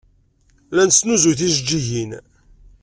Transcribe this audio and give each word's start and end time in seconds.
La 0.75 0.83
nesnuzuy 0.85 1.35
tijeǧǧigin. 1.39 2.11